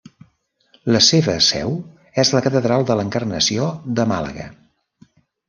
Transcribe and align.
La 0.95 1.01
seva 1.07 1.35
seu 1.47 1.75
és 2.23 2.31
la 2.37 2.41
Catedral 2.47 2.87
de 2.89 2.97
l'Encarnació 3.01 3.69
de 4.01 4.09
Màlaga. 4.15 4.49